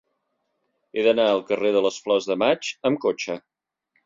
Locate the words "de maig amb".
2.31-3.03